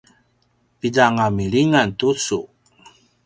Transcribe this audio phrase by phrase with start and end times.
[0.79, 2.39] pidanga milingan tucu?